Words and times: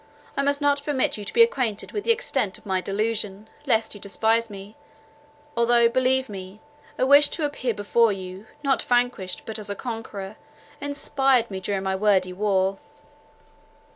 I 0.35 0.41
must 0.41 0.61
not 0.63 0.83
permit 0.83 1.15
you 1.15 1.23
to 1.23 1.31
be 1.31 1.43
acquainted 1.43 1.91
with 1.91 2.05
the 2.05 2.11
extent 2.11 2.57
of 2.57 2.65
my 2.65 2.81
delusion, 2.81 3.47
lest 3.67 3.93
you 3.93 4.01
despise 4.01 4.49
me; 4.49 4.75
although, 5.55 5.87
believe 5.89 6.27
me, 6.27 6.59
a 6.97 7.05
wish 7.05 7.29
to 7.29 7.45
appear 7.45 7.75
before 7.75 8.11
you, 8.11 8.47
not 8.63 8.81
vanquished, 8.81 9.43
but 9.45 9.59
as 9.59 9.69
a 9.69 9.75
conqueror, 9.75 10.37
inspired 10.81 11.51
me 11.51 11.59
during 11.59 11.83
my 11.83 11.95
wordy 11.95 12.33
war." 12.33 12.79